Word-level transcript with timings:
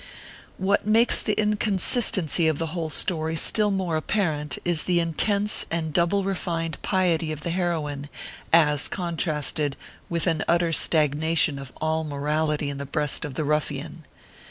What 0.57 0.87
makes 0.87 1.21
the 1.21 1.39
inconsistency 1.39 2.47
of 2.47 2.57
the 2.57 2.65
whole 2.73 2.89
story 2.89 3.35
still 3.35 3.69
more 3.69 3.95
apparent, 3.97 4.57
is 4.65 4.85
the 4.85 4.99
intense 4.99 5.67
and 5.69 5.93
double 5.93 6.23
refined 6.23 6.81
piety 6.81 7.31
of 7.31 7.41
the 7.41 7.51
heroine, 7.51 8.09
as 8.51 8.87
contrasted 8.87 9.77
with 10.09 10.25
an 10.25 10.43
utter 10.47 10.73
stag 10.73 11.13
nation 11.13 11.59
of 11.59 11.71
all 11.79 12.03
morality 12.03 12.71
in 12.71 12.79
the 12.79 12.85
breast 12.87 13.25
of 13.25 13.35
the 13.35 13.43
ruffian. 13.43 14.03